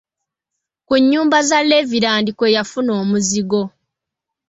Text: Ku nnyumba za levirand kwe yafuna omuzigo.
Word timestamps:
Ku 0.87 0.93
nnyumba 1.01 1.37
za 1.49 1.59
levirand 1.69 2.27
kwe 2.37 2.47
yafuna 2.57 2.91
omuzigo. 3.01 3.61